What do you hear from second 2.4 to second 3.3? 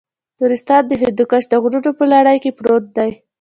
کې پروت دی.